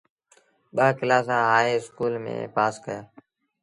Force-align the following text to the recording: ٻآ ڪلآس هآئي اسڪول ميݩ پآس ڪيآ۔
ٻآ 0.75 0.87
ڪلآس 0.97 1.27
هآئي 1.41 1.69
اسڪول 1.79 2.13
ميݩ 2.23 2.51
پآس 2.55 2.75
ڪيآ۔ 2.83 2.99